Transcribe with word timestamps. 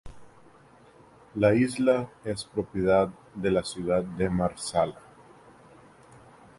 La 1.35 1.53
isla 1.53 2.09
es 2.25 2.43
propiedad 2.43 3.09
de 3.35 3.51
la 3.51 3.63
ciudad 3.63 4.03
de 4.03 4.31
Marsala. 4.31 4.95